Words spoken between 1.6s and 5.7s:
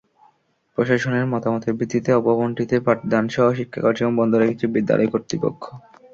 ভিত্তিতে ভবনটিতে পাঠদানসহ শিক্ষা কার্যক্রম বন্ধ রেখেছে বিদ্যালয় কর্তৃপক্ষ।